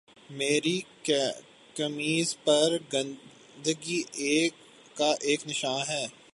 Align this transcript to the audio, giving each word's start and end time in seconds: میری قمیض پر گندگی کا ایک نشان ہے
میری 0.29 0.81
قمیض 1.75 2.35
پر 2.43 2.77
گندگی 2.93 4.01
کا 4.95 5.11
ایک 5.21 5.47
نشان 5.47 5.81
ہے 5.89 6.05